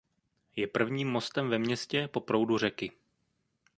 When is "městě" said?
1.59-2.07